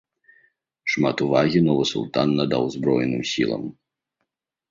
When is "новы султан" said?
1.67-2.27